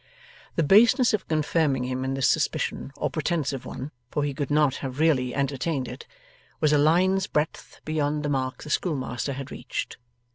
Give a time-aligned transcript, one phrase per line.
[0.55, 4.49] The baseness of confirming him in this suspicion or pretence of one (for he could
[4.49, 6.07] not have really entertained it),
[6.59, 9.97] was a line's breadth beyond the mark the schoolmaster had reached.